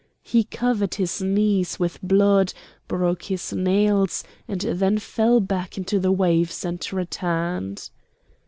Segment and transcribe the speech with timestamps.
[0.23, 2.55] He covered his knees with blood,
[2.87, 7.91] broke his nails, and then fell back into the waves and returned.